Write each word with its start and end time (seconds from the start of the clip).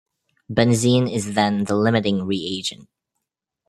Benzene 0.51 1.13
is 1.13 1.35
then 1.35 1.65
the 1.65 1.75
limiting 1.75 2.23
reagent. 2.25 2.89